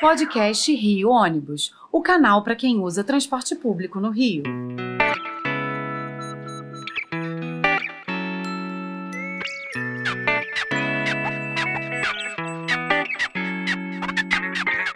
[0.00, 4.42] Podcast Rio Ônibus, o canal para quem usa transporte público no Rio.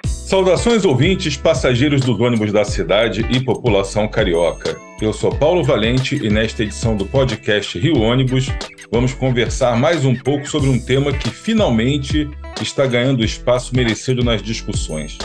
[0.04, 4.76] Saudações ouvintes, passageiros dos ônibus da cidade e população carioca.
[5.00, 8.48] Eu sou Paulo Valente e nesta edição do podcast Rio Ônibus
[8.90, 12.28] vamos conversar mais um pouco sobre um tema que finalmente
[12.62, 15.18] está ganhando o espaço merecido nas discussões: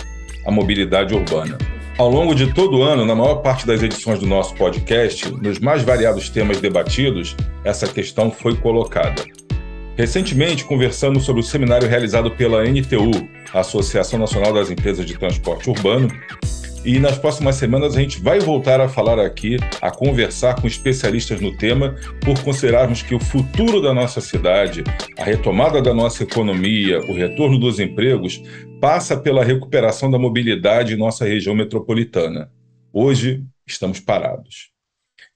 [0.46, 1.58] a mobilidade urbana.
[1.98, 5.60] Ao longo de todo o ano, na maior parte das edições do nosso podcast, nos
[5.60, 9.24] mais variados temas debatidos, essa questão foi colocada.
[9.96, 16.08] Recentemente, conversamos sobre o seminário realizado pela NTU, Associação Nacional das Empresas de Transporte Urbano,
[16.86, 21.40] e nas próximas semanas a gente vai voltar a falar aqui, a conversar com especialistas
[21.40, 24.84] no tema, por considerarmos que o futuro da nossa cidade,
[25.18, 28.42] a retomada da nossa economia, o retorno dos empregos,
[28.82, 32.52] passa pela recuperação da mobilidade em nossa região metropolitana.
[32.92, 34.72] Hoje estamos parados.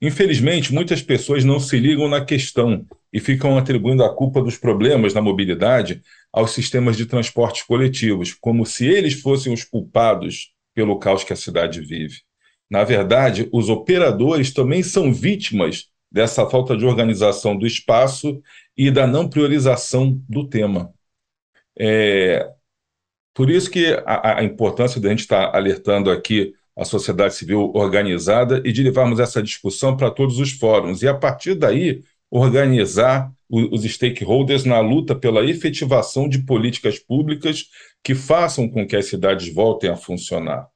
[0.01, 5.13] Infelizmente, muitas pessoas não se ligam na questão e ficam atribuindo a culpa dos problemas
[5.13, 6.01] na mobilidade
[6.31, 11.35] aos sistemas de transportes coletivos, como se eles fossem os culpados pelo caos que a
[11.35, 12.21] cidade vive.
[12.69, 18.39] Na verdade, os operadores também são vítimas dessa falta de organização do espaço
[18.77, 20.93] e da não priorização do tema.
[21.79, 22.47] É,
[23.33, 27.71] por isso que a, a importância de a gente estar alertando aqui a sociedade civil
[27.73, 31.01] organizada e de levarmos essa discussão para todos os fóruns.
[31.01, 37.65] E, a partir daí, organizar os stakeholders na luta pela efetivação de políticas públicas
[38.03, 40.67] que façam com que as cidades voltem a funcionar.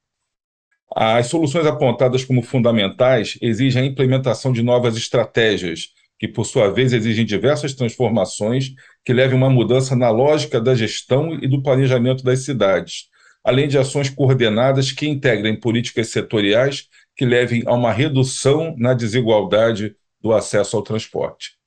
[0.94, 6.92] As soluções apontadas como fundamentais exigem a implementação de novas estratégias, que, por sua vez,
[6.92, 8.72] exigem diversas transformações
[9.04, 13.08] que levem uma mudança na lógica da gestão e do planejamento das cidades,
[13.42, 19.96] além de ações coordenadas que integrem políticas setoriais que levem a uma redução na desigualdade
[20.20, 21.61] do acesso ao transporte.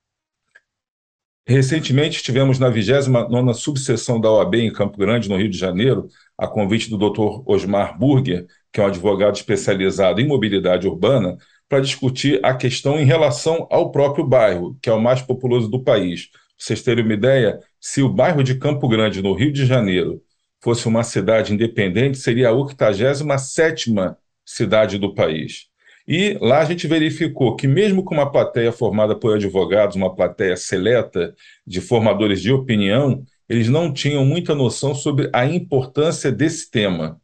[1.47, 6.47] Recentemente, estivemos na 29ª subseção da OAB em Campo Grande, no Rio de Janeiro, a
[6.47, 7.44] convite do Dr.
[7.45, 11.38] Osmar Burger, que é um advogado especializado em mobilidade urbana,
[11.69, 15.83] para discutir a questão em relação ao próprio bairro, que é o mais populoso do
[15.83, 16.29] país.
[16.31, 20.22] Para vocês terem uma ideia, se o bairro de Campo Grande, no Rio de Janeiro,
[20.59, 25.67] fosse uma cidade independente, seria a 87ª cidade do país.
[26.08, 30.56] E lá a gente verificou que, mesmo com uma plateia formada por advogados, uma plateia
[30.56, 31.34] seleta
[31.66, 37.20] de formadores de opinião, eles não tinham muita noção sobre a importância desse tema.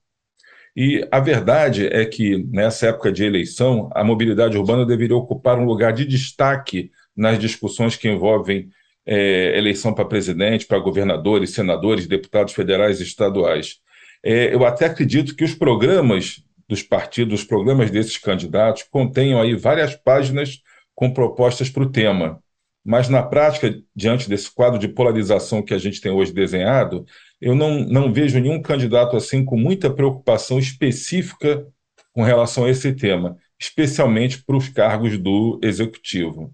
[0.75, 5.65] E a verdade é que, nessa época de eleição, a mobilidade urbana deveria ocupar um
[5.65, 8.69] lugar de destaque nas discussões que envolvem
[9.05, 13.79] é, eleição para presidente, para governadores, senadores, deputados federais e estaduais.
[14.23, 19.55] É, eu até acredito que os programas dos partidos, os programas desses candidatos, contenham aí
[19.55, 20.61] várias páginas
[20.95, 22.41] com propostas para o tema.
[22.81, 27.05] Mas, na prática, diante desse quadro de polarização que a gente tem hoje desenhado,
[27.41, 31.67] eu não, não vejo nenhum candidato assim com muita preocupação específica
[32.13, 36.53] com relação a esse tema, especialmente para os cargos do executivo.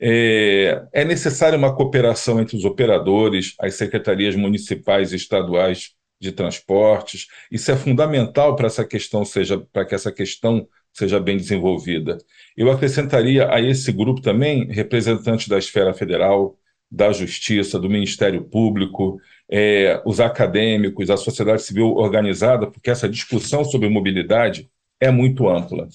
[0.00, 7.26] É, é necessária uma cooperação entre os operadores, as secretarias municipais e estaduais de transportes.
[7.50, 12.16] Isso é fundamental para essa questão seja para que essa questão seja bem desenvolvida.
[12.56, 16.56] Eu acrescentaria a esse grupo também representantes da esfera federal,
[16.90, 23.64] da justiça, do Ministério Público, é, os acadêmicos, a sociedade civil organizada, porque essa discussão
[23.64, 25.88] sobre mobilidade é muito ampla.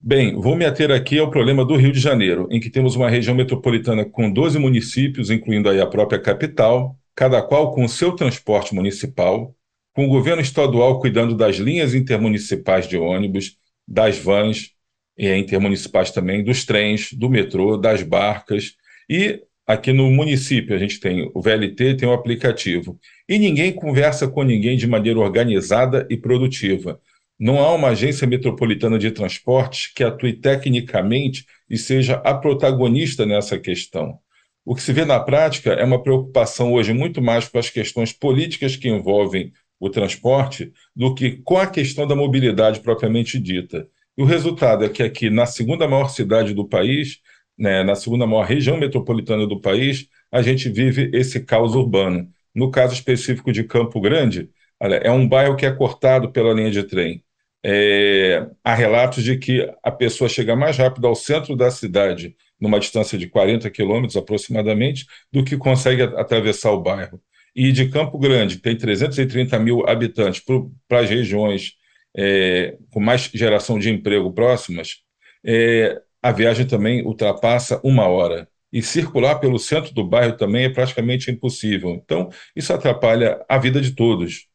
[0.00, 3.08] Bem, vou me ater aqui ao problema do Rio de Janeiro, em que temos uma
[3.08, 8.12] região metropolitana com 12 municípios, incluindo aí a própria capital, cada qual com o seu
[8.14, 9.54] transporte municipal,
[9.94, 13.56] com o governo estadual cuidando das linhas intermunicipais de ônibus,
[13.86, 14.70] das vans
[15.16, 18.74] e intermunicipais também, dos trens, do metrô, das barcas.
[19.08, 22.98] E aqui no município a gente tem o VLT, tem o aplicativo.
[23.28, 26.98] E ninguém conversa com ninguém de maneira organizada e produtiva.
[27.38, 33.58] Não há uma agência metropolitana de transportes que atue tecnicamente e seja a protagonista nessa
[33.58, 34.18] questão.
[34.64, 38.12] O que se vê na prática é uma preocupação hoje muito mais com as questões
[38.12, 43.88] políticas que envolvem o transporte do que com a questão da mobilidade propriamente dita.
[44.16, 47.18] E o resultado é que aqui, na segunda maior cidade do país,
[47.58, 52.28] né, na segunda maior região metropolitana do país, a gente vive esse caos urbano.
[52.54, 54.48] No caso específico de Campo Grande,
[54.80, 57.24] é um bairro que é cortado pela linha de trem.
[57.64, 62.78] É, há relatos de que a pessoa chega mais rápido ao centro da cidade numa
[62.78, 67.20] distância de 40 quilômetros aproximadamente, do que consegue atravessar o bairro.
[67.54, 70.42] e de Campo Grande, que tem 330 mil habitantes,
[70.88, 71.72] para as regiões
[72.16, 75.02] é, com mais geração de emprego próximas,
[75.44, 78.48] é, a viagem também ultrapassa uma hora.
[78.72, 81.90] E circular pelo centro do bairro também é praticamente impossível.
[81.90, 84.46] Então, isso atrapalha a vida de todos.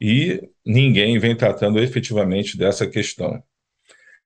[0.00, 3.42] E ninguém vem tratando efetivamente dessa questão.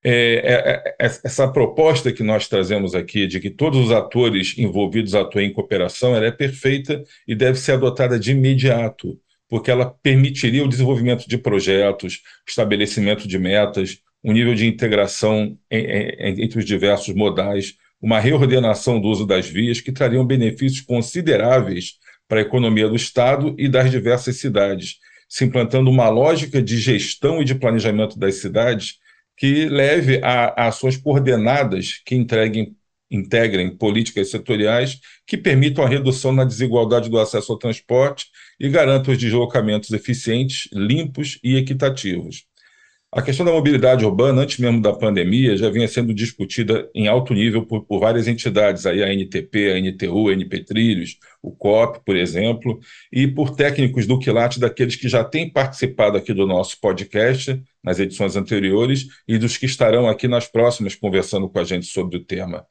[0.02, 5.14] É, é, é, essa proposta que nós trazemos aqui, de que todos os atores envolvidos
[5.14, 10.64] atuem em cooperação, ela é perfeita e deve ser adotada de imediato, porque ela permitiria
[10.64, 16.64] o desenvolvimento de projetos, estabelecimento de metas, um nível de integração em, em, entre os
[16.64, 22.88] diversos modais, uma reordenação do uso das vias que trariam benefícios consideráveis para a economia
[22.88, 24.96] do Estado e das diversas cidades,
[25.29, 29.00] se implantando uma lógica de gestão e de planejamento das cidades
[29.41, 32.77] que leve a, ações coordenadas que entreguem,
[33.11, 38.27] integrem políticas setoriais que permitam a redução na desigualdade do acesso ao transporte
[38.61, 42.45] e garantam os deslocamentos eficientes, limpos e equitativos.
[43.12, 47.35] A questão da mobilidade urbana, antes mesmo da pandemia, já vinha sendo discutida em alto
[47.35, 52.05] nível por, por várias entidades, aí a NTP, a NTU, a NP Trilhos, o COP,
[52.07, 52.79] por exemplo,
[53.12, 57.99] e por técnicos do quilate daqueles que já têm participado aqui do nosso podcast, nas
[57.99, 62.25] edições anteriores, e dos que estarão aqui nas próximas conversando com a gente sobre o
[62.25, 62.65] tema.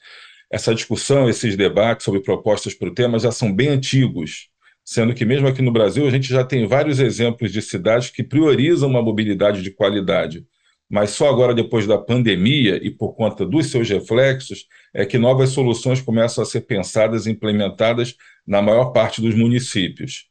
[0.49, 4.47] Essa discussão, esses debates sobre propostas para o tema já são bem antigos,
[4.89, 8.23] sendo que mesmo aqui no Brasil a gente já tem vários exemplos de cidades que
[8.23, 10.43] priorizam uma mobilidade de qualidade.
[10.89, 15.51] Mas só agora, depois da pandemia e por conta dos seus reflexos, é que novas
[15.51, 18.15] soluções começam a ser pensadas e implementadas
[18.47, 20.25] na maior parte dos municípios.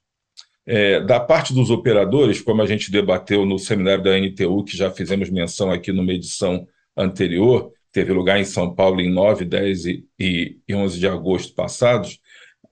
[0.67, 4.91] É, da parte dos operadores, como a gente debateu no seminário da NTU, que já
[4.91, 6.67] fizemos menção aqui numa edição
[6.97, 9.85] anterior, teve lugar em São Paulo em 9, 10
[10.19, 12.19] e 11 de agosto passados,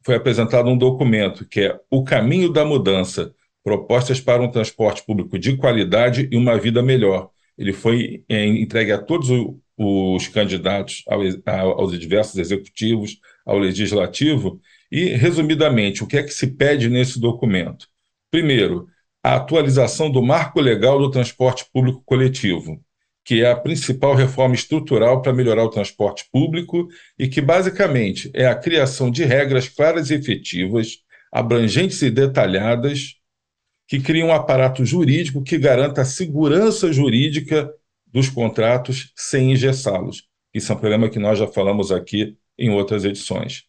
[0.06, 5.36] foi apresentado um documento que é O Caminho da Mudança, propostas para um transporte público
[5.36, 7.30] de qualidade e uma vida melhor.
[7.58, 9.28] Ele foi é, entregue a todos
[9.76, 14.60] os candidatos aos diversos executivos, ao legislativo,
[14.92, 17.88] e, resumidamente, o que é que se pede nesse documento?
[18.30, 18.86] Primeiro,
[19.24, 22.80] a atualização do marco legal do transporte público coletivo
[23.26, 26.86] que é a principal reforma estrutural para melhorar o transporte público
[27.18, 30.98] e que, basicamente, é a criação de regras claras e efetivas,
[31.32, 33.16] abrangentes e detalhadas,
[33.88, 37.68] que criam um aparato jurídico que garanta a segurança jurídica
[38.06, 40.22] dos contratos sem engessá-los.
[40.54, 43.64] Isso é um problema que nós já falamos aqui em outras edições.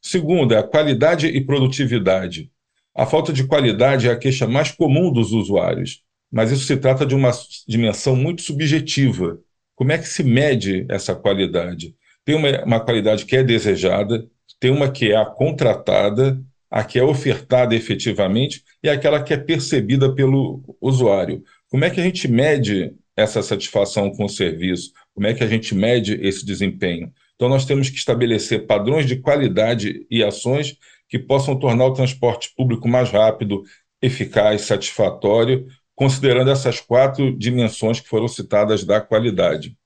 [0.00, 2.52] Segundo, é a qualidade e produtividade.
[2.94, 7.06] A falta de qualidade é a queixa mais comum dos usuários mas isso se trata
[7.06, 7.30] de uma
[7.66, 9.38] dimensão muito subjetiva.
[9.74, 11.94] Como é que se mede essa qualidade?
[12.24, 14.26] Tem uma, uma qualidade que é desejada,
[14.58, 16.40] tem uma que é a contratada,
[16.70, 21.42] a que é ofertada efetivamente e aquela que é percebida pelo usuário.
[21.68, 24.92] Como é que a gente mede essa satisfação com o serviço?
[25.14, 27.12] Como é que a gente mede esse desempenho?
[27.34, 30.76] Então, nós temos que estabelecer padrões de qualidade e ações
[31.08, 33.62] que possam tornar o transporte público mais rápido,
[34.00, 39.76] eficaz, satisfatório, considerando essas quatro dimensões que foram citadas da qualidade.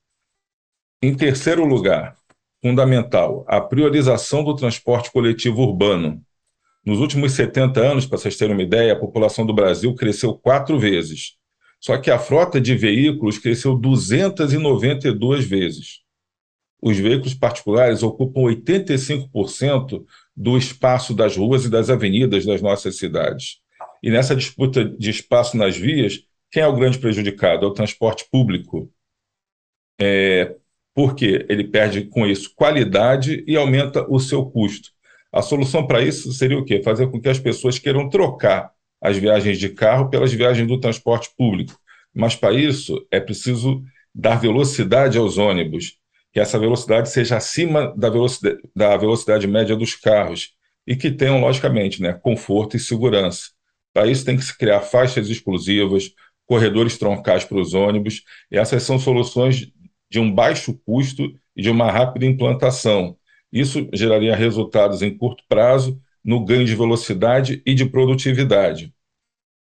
[1.01, 2.17] Em terceiro lugar,
[2.61, 6.21] fundamental, a priorização do transporte coletivo urbano.
[6.85, 10.79] Nos últimos 70 anos, para vocês terem uma ideia, a população do Brasil cresceu quatro
[10.79, 11.37] vezes.
[11.81, 16.01] Só que a frota de veículos cresceu 292 vezes.
[16.82, 20.05] Os veículos particulares ocupam 85%
[20.37, 23.61] do espaço das ruas e das avenidas das nossas cidades.
[24.03, 27.65] E nessa disputa de espaço nas vias, quem é o grande prejudicado?
[27.65, 28.91] É o transporte público.
[30.01, 30.57] É,
[30.95, 34.91] porque ele perde com isso qualidade e aumenta o seu custo.
[35.33, 36.83] A solução para isso seria o quê?
[36.83, 41.31] Fazer com que as pessoas queiram trocar as viagens de carro pelas viagens do transporte
[41.37, 41.79] público.
[42.13, 43.83] Mas para isso é preciso
[44.15, 45.99] dar velocidade aos ônibus,
[46.33, 50.51] que essa velocidade seja acima da velocidade, da velocidade média dos carros
[50.87, 53.51] e que tenham, logicamente, né, conforto e segurança.
[53.93, 56.13] Para isso, tem que se criar faixas exclusivas,
[56.47, 59.70] corredores troncais para os ônibus, e essas são soluções
[60.11, 63.17] de um baixo custo e de uma rápida implantação.
[63.53, 68.93] Isso geraria resultados em curto prazo no ganho de velocidade e de produtividade.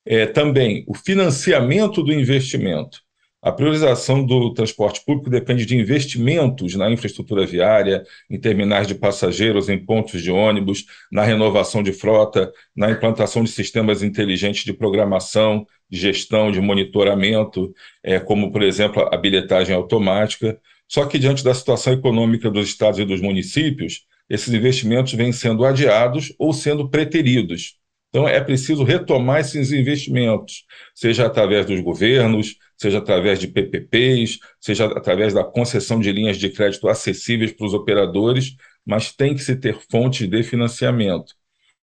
[0.05, 3.01] É, também o financiamento do investimento.
[3.41, 9.69] A priorização do transporte público depende de investimentos na infraestrutura viária, em terminais de passageiros,
[9.69, 15.65] em pontos de ônibus, na renovação de frota, na implantação de sistemas inteligentes de programação,
[15.89, 20.59] de gestão, de monitoramento, é, como, por exemplo, a bilhetagem automática.
[20.85, 25.63] Só que, diante da situação econômica dos estados e dos municípios, esses investimentos vêm sendo
[25.63, 27.78] adiados ou sendo preteridos.
[28.09, 34.85] Então, é preciso retomar esses investimentos, seja através dos governos, seja através de PPPs, seja
[34.85, 39.55] através da concessão de linhas de crédito acessíveis para os operadores, mas tem que se
[39.55, 41.35] ter fontes de financiamento.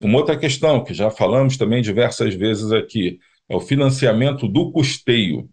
[0.00, 5.48] Uma outra questão, que já falamos também diversas vezes aqui, é o financiamento do custeio.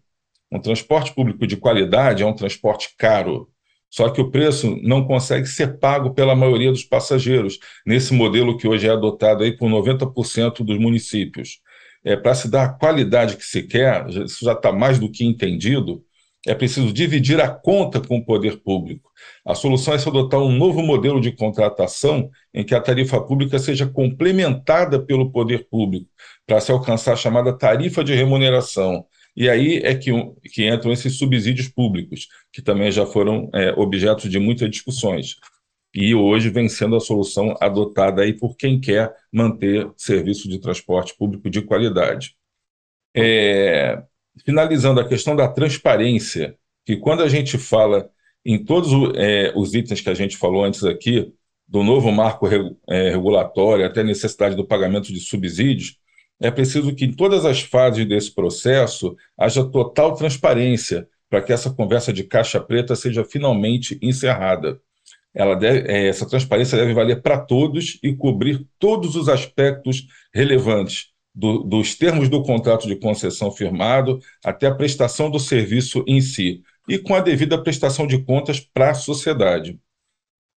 [0.50, 3.50] Um transporte público de qualidade é um transporte caro.
[3.90, 8.68] Só que o preço não consegue ser pago pela maioria dos passageiros, nesse modelo que
[8.68, 11.60] hoje é adotado aí por 90% dos municípios.
[12.04, 15.24] É, Para se dar a qualidade que se quer, isso já está mais do que
[15.24, 16.04] entendido,
[16.46, 19.10] é preciso dividir a conta com o poder público.
[19.44, 23.58] A solução é se adotar um novo modelo de contratação em que a tarifa pública
[23.58, 26.08] seja complementada pelo poder público,
[26.46, 29.04] para se alcançar a chamada tarifa de remuneração,
[29.36, 30.10] e aí é que,
[30.52, 35.36] que entram esses subsídios públicos, que também já foram é, objeto de muitas discussões.
[35.94, 41.16] E hoje vem sendo a solução adotada aí por quem quer manter serviço de transporte
[41.16, 42.36] público de qualidade.
[43.16, 44.02] É,
[44.44, 48.10] finalizando a questão da transparência, que quando a gente fala
[48.44, 51.32] em todos é, os itens que a gente falou antes aqui,
[51.66, 52.48] do novo marco
[52.88, 55.98] é, regulatório até a necessidade do pagamento de subsídios,
[56.40, 61.70] é preciso que em todas as fases desse processo haja total transparência para que essa
[61.70, 64.80] conversa de caixa preta seja finalmente encerrada.
[65.60, 71.62] Deve, é, essa transparência deve valer para todos e cobrir todos os aspectos relevantes, do,
[71.62, 76.98] dos termos do contrato de concessão firmado até a prestação do serviço em si, e
[76.98, 79.78] com a devida prestação de contas para a sociedade.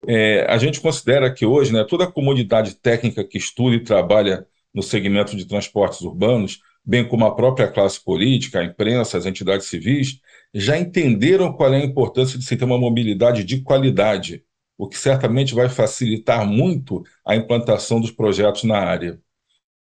[0.08, 4.48] É, a gente considera que hoje né, toda a comunidade técnica que estuda e trabalha
[4.74, 9.68] no segmento de transportes urbanos, bem como a própria classe política, a imprensa, as entidades
[9.68, 10.20] civis,
[10.54, 14.44] já entenderam qual é a importância de se ter uma mobilidade de qualidade,
[14.78, 19.20] o que certamente vai facilitar muito a implantação dos projetos na área.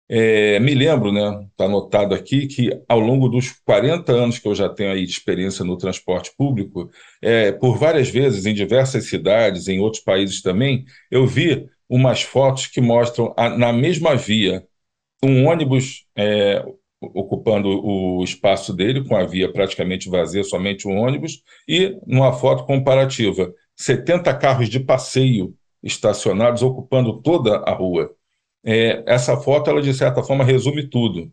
[0.09, 4.53] É, me lembro, né, está anotado aqui, que ao longo dos 40 anos que eu
[4.53, 6.89] já tenho aí de experiência no transporte público,
[7.21, 12.67] é, por várias vezes, em diversas cidades, em outros países também, eu vi umas fotos
[12.67, 14.63] que mostram a, na mesma via
[15.23, 16.63] um ônibus é,
[17.01, 22.65] ocupando o espaço dele, com a via praticamente vazia, somente um ônibus, e numa foto
[22.65, 28.11] comparativa, 70 carros de passeio estacionados ocupando toda a rua.
[28.63, 31.31] É, essa foto, ela de certa forma resume tudo.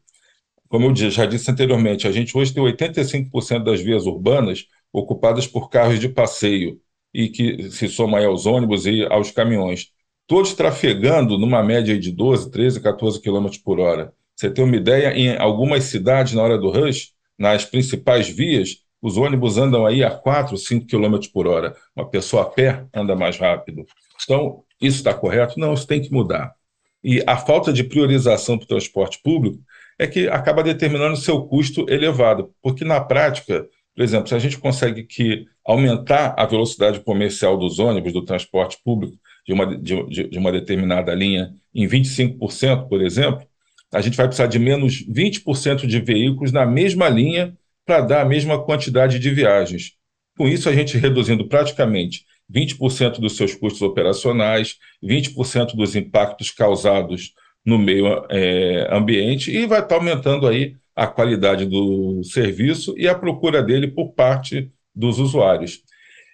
[0.69, 5.69] Como eu já disse anteriormente, a gente hoje tem 85% das vias urbanas ocupadas por
[5.69, 6.81] carros de passeio,
[7.13, 9.93] e que se soma aos ônibus e aos caminhões
[10.31, 14.13] todos trafegando numa média de 12, 13, 14 km por hora.
[14.37, 19.17] Você tem uma ideia, em algumas cidades, na hora do rush, nas principais vias, os
[19.17, 21.75] ônibus andam aí a 4, 5 km por hora.
[21.97, 23.85] Uma pessoa a pé anda mais rápido.
[24.23, 25.59] Então, isso está correto?
[25.59, 26.55] Não, isso tem que mudar.
[27.03, 29.59] E a falta de priorização para o transporte público
[29.99, 34.59] é que acaba determinando seu custo elevado, porque na prática, por exemplo, se a gente
[34.59, 40.39] consegue que aumentar a velocidade comercial dos ônibus do transporte público de uma, de, de
[40.39, 43.47] uma determinada linha em 25%, por exemplo,
[43.93, 48.25] a gente vai precisar de menos 20% de veículos na mesma linha para dar a
[48.25, 49.93] mesma quantidade de viagens.
[50.37, 57.35] Com isso, a gente reduzindo praticamente 20% dos seus custos operacionais, 20% dos impactos causados
[57.65, 63.15] no meio é, ambiente e vai estar aumentando aí a qualidade do serviço e a
[63.15, 65.83] procura dele por parte dos usuários.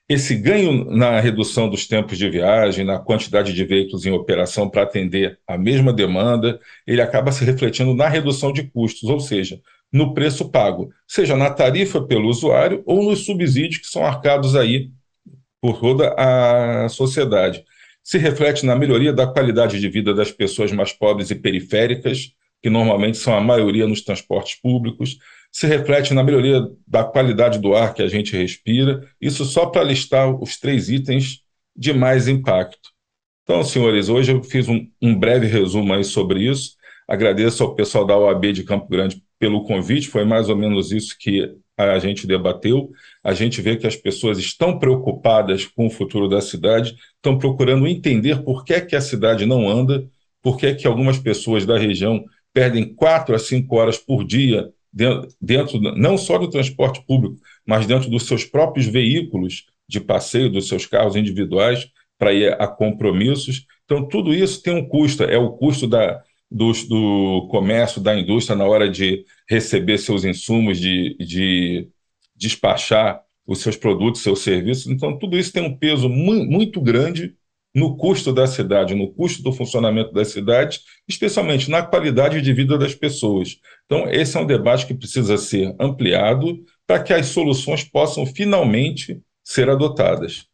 [0.08, 4.82] Esse ganho na redução dos tempos de viagem, na quantidade de veículos em operação para
[4.82, 9.60] atender a mesma demanda, ele acaba se refletindo na redução de custos, ou seja,
[9.92, 14.90] no preço pago, seja na tarifa pelo usuário ou nos subsídios que são arcados aí
[15.60, 17.64] por toda a sociedade.
[18.02, 22.32] Se reflete na melhoria da qualidade de vida das pessoas mais pobres e periféricas,
[22.62, 25.18] que normalmente são a maioria nos transportes públicos,
[25.56, 29.82] se reflete na melhoria da qualidade do ar que a gente respira, isso só para
[29.82, 31.40] listar os três itens
[31.74, 32.90] de mais impacto.
[33.42, 36.72] Então, senhores, hoje eu fiz um, um breve resumo aí sobre isso.
[37.08, 41.16] Agradeço ao pessoal da OAB de Campo Grande pelo convite, foi mais ou menos isso
[41.18, 42.90] que a gente debateu.
[43.24, 47.86] A gente vê que as pessoas estão preocupadas com o futuro da cidade, estão procurando
[47.86, 50.06] entender por que, é que a cidade não anda,
[50.42, 52.22] por que, é que algumas pessoas da região
[52.52, 54.70] perdem quatro a cinco horas por dia
[55.40, 57.36] dentro, não só do transporte público,
[57.66, 61.86] mas dentro dos seus próprios veículos de passeio, dos seus carros individuais,
[62.18, 63.66] para ir a compromissos.
[63.84, 68.56] Então, tudo isso tem um custo, é o custo da, do, do comércio, da indústria,
[68.56, 71.88] na hora de receber seus insumos, de, de
[72.34, 74.86] despachar os seus produtos, seus serviços.
[74.86, 77.34] Então, tudo isso tem um peso mu muito grande
[77.76, 82.78] no custo da cidade, no custo do funcionamento da cidade, especialmente na qualidade de vida
[82.78, 83.58] das pessoas.
[83.84, 89.20] Então, esse é um debate que precisa ser ampliado para que as soluções possam finalmente
[89.44, 90.46] ser adotadas.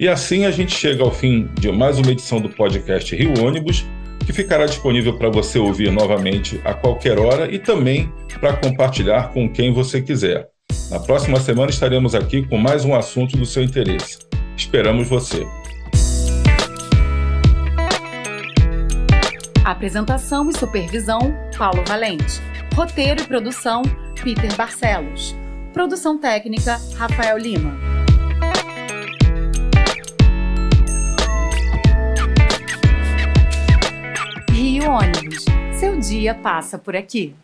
[0.00, 3.84] E assim a gente chega ao fim de mais uma edição do podcast Rio Ônibus,
[4.26, 9.48] que ficará disponível para você ouvir novamente a qualquer hora e também para compartilhar com
[9.48, 10.48] quem você quiser.
[10.90, 14.18] Na próxima semana estaremos aqui com mais um assunto do seu interesse.
[14.56, 15.46] Esperamos você.
[19.66, 21.18] Apresentação e supervisão:
[21.58, 22.40] Paulo Valente.
[22.72, 23.82] Roteiro e produção:
[24.22, 25.34] Peter Barcelos.
[25.72, 27.76] Produção técnica: Rafael Lima.
[34.52, 35.44] Rio Ônibus.
[35.80, 37.34] Seu dia passa por aqui.